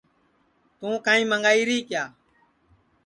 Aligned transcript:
توں 0.79 0.95
کائیں 1.05 1.25
منٚگائی 1.29 1.61
ری 1.67 1.79
کیا 1.87 2.03